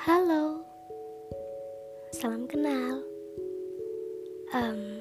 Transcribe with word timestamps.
Halo, 0.00 0.64
salam 2.16 2.48
kenal. 2.48 3.04
Um, 4.56 4.96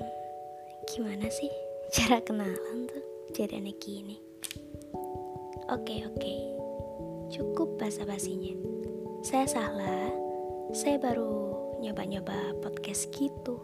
gimana 0.91 1.23
sih 1.31 1.47
cara 1.95 2.19
kenalan 2.19 2.83
tuh? 2.83 3.03
Jadi 3.31 3.63
aneh 3.63 3.79
gini. 3.79 4.19
Oke, 5.71 6.03
oke, 6.03 6.35
cukup 7.31 7.79
basa-basinya. 7.79 8.59
Saya 9.23 9.47
salah, 9.47 10.11
saya 10.75 10.99
baru 10.99 11.55
nyoba-nyoba 11.79 12.59
podcast 12.59 13.07
gitu. 13.15 13.55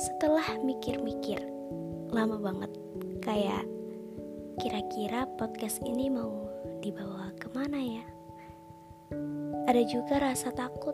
Setelah 0.00 0.64
mikir-mikir, 0.64 1.44
lama 2.08 2.40
banget, 2.40 2.72
kayak 3.20 3.68
kira-kira 4.64 5.28
podcast 5.36 5.76
ini 5.84 6.08
mau 6.08 6.48
dibawa 6.80 7.36
ke 7.36 7.52
mana 7.52 7.84
ya? 7.84 8.04
Ada 9.64 9.80
juga 9.88 10.20
rasa 10.20 10.52
takut 10.52 10.92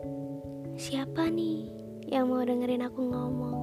siapa 0.79 1.27
nih 1.27 1.67
yang 2.07 2.31
mau 2.31 2.39
dengerin 2.39 2.87
aku 2.87 3.03
ngomong. 3.03 3.59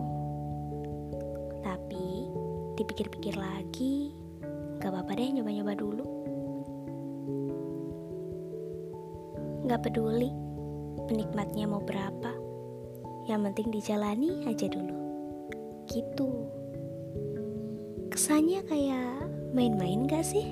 Tapi 1.64 2.28
dipikir-pikir 2.76 3.36
lagi, 3.40 4.12
gak 4.80 4.92
apa-apa 4.92 5.16
deh 5.16 5.28
nyoba-nyoba 5.32 5.72
dulu. 5.76 6.06
Gak 9.64 9.80
peduli 9.84 10.28
penikmatnya 11.08 11.64
mau 11.64 11.80
berapa, 11.80 12.32
yang 13.32 13.48
penting 13.48 13.72
dijalani 13.72 14.44
aja 14.44 14.68
dulu. 14.68 14.96
Gitu. 15.88 16.28
Kesannya 18.12 18.60
kayak 18.68 19.24
main-main 19.56 20.04
gak 20.04 20.24
sih? 20.24 20.44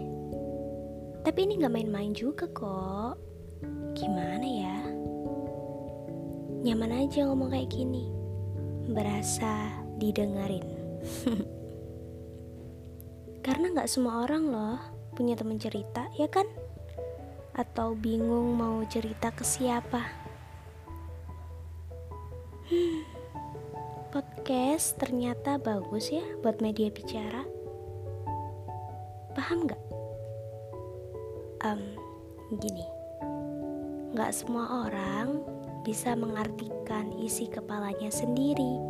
Tapi 1.20 1.44
ini 1.44 1.60
gak 1.60 1.76
main-main 1.76 2.16
juga 2.16 2.48
kok. 2.48 3.20
Gimana 3.96 4.44
ya? 4.44 4.76
nyaman 6.66 7.06
aja 7.06 7.24
ngomong 7.24 7.48
kayak 7.48 7.72
gini. 7.72 8.10
Berasa 8.92 9.72
didengerin 9.96 10.66
karena 13.46 13.72
nggak 13.72 13.88
semua 13.88 14.26
orang 14.26 14.44
loh 14.50 14.78
punya 15.16 15.32
temen 15.38 15.56
cerita 15.56 16.10
ya 16.18 16.28
kan? 16.28 16.44
Atau 17.56 17.96
bingung 17.96 18.52
mau 18.58 18.84
cerita 18.84 19.32
ke 19.32 19.46
siapa. 19.46 20.04
Hmm, 22.68 23.00
podcast 24.12 25.00
ternyata 25.00 25.56
bagus 25.56 26.12
ya 26.12 26.26
buat 26.44 26.60
media 26.60 26.92
bicara. 26.92 27.46
Paham 29.32 29.64
nggak? 29.64 29.82
Um, 31.64 31.82
gini 32.60 32.95
nggak 34.16 34.32
semua 34.32 34.88
orang 34.88 35.44
bisa 35.84 36.16
mengartikan 36.16 37.12
isi 37.20 37.52
kepalanya 37.52 38.08
sendiri. 38.08 38.80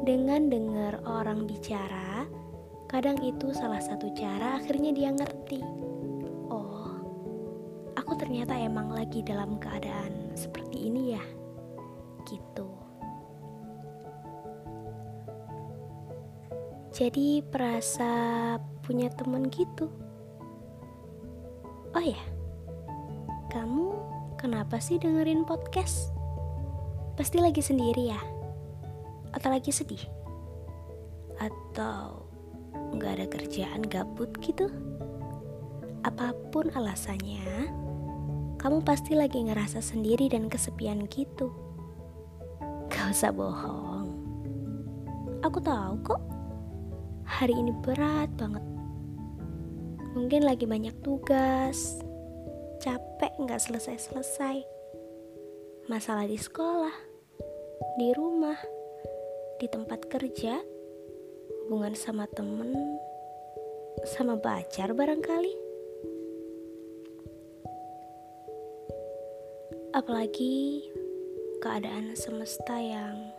Dengan 0.00 0.48
dengar 0.48 1.04
orang 1.04 1.44
bicara, 1.44 2.24
kadang 2.88 3.20
itu 3.20 3.52
salah 3.52 3.84
satu 3.84 4.08
cara 4.16 4.56
akhirnya 4.56 4.96
dia 4.96 5.12
ngerti. 5.12 5.60
Oh, 6.48 6.88
aku 8.00 8.16
ternyata 8.16 8.56
emang 8.56 8.96
lagi 8.96 9.20
dalam 9.20 9.60
keadaan 9.60 10.32
seperti 10.32 10.88
ini 10.88 11.12
ya. 11.12 11.24
Gitu. 12.24 12.68
Jadi 16.96 17.44
perasa 17.44 18.56
punya 18.80 19.12
temen 19.12 19.52
gitu. 19.52 19.92
Oh 21.92 22.00
ya, 22.00 22.18
kamu 23.52 24.13
Kenapa 24.44 24.76
sih 24.76 25.00
dengerin 25.00 25.48
podcast? 25.48 26.12
Pasti 27.16 27.40
lagi 27.40 27.64
sendiri 27.64 28.12
ya? 28.12 28.20
Atau 29.32 29.48
lagi 29.48 29.72
sedih? 29.72 30.04
Atau 31.40 32.28
nggak 32.92 33.12
ada 33.16 33.26
kerjaan 33.32 33.88
gabut 33.88 34.28
gitu? 34.44 34.68
Apa 36.04 36.36
pun 36.52 36.68
alasannya, 36.76 37.72
kamu 38.60 38.84
pasti 38.84 39.16
lagi 39.16 39.40
ngerasa 39.48 39.80
sendiri 39.80 40.28
dan 40.28 40.52
kesepian 40.52 41.08
gitu. 41.08 41.48
Gak 42.92 43.16
usah 43.16 43.32
bohong. 43.32 44.12
Aku 45.40 45.56
tahu 45.56 46.04
kok, 46.04 46.20
hari 47.24 47.56
ini 47.56 47.72
berat 47.80 48.28
banget. 48.36 48.64
Mungkin 50.12 50.44
lagi 50.44 50.68
banyak 50.68 50.92
tugas, 51.00 52.03
capek 52.84 53.32
nggak 53.40 53.64
selesai-selesai. 53.64 54.60
Masalah 55.88 56.28
di 56.28 56.36
sekolah, 56.36 56.92
di 57.96 58.12
rumah, 58.12 58.60
di 59.56 59.64
tempat 59.72 60.04
kerja, 60.04 60.60
hubungan 61.64 61.96
sama 61.96 62.28
temen, 62.28 62.76
sama 64.04 64.36
pacar 64.36 64.92
barangkali. 64.92 65.56
Apalagi 69.96 70.84
keadaan 71.64 72.12
semesta 72.12 72.76
yang 72.76 73.32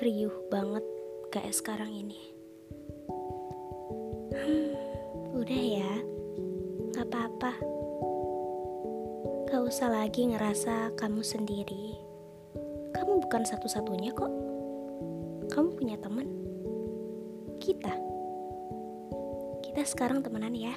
riuh 0.00 0.32
banget 0.48 0.84
kayak 1.28 1.52
sekarang 1.52 1.92
ini. 1.92 2.32
Hmm, 4.32 4.72
udah 5.36 5.60
ya, 5.60 5.92
gak 6.96 7.04
apa-apa. 7.04 7.80
Gak 9.50 9.66
usah 9.66 9.90
lagi 9.90 10.30
ngerasa 10.30 10.94
kamu 10.94 11.26
sendiri. 11.26 11.98
Kamu 12.94 13.18
bukan 13.18 13.42
satu-satunya 13.42 14.14
kok. 14.14 14.30
Kamu 15.50 15.74
punya 15.74 15.98
teman. 15.98 16.30
Kita. 17.58 17.90
Kita 19.58 19.82
sekarang 19.82 20.22
temenan 20.22 20.54
ya. 20.54 20.70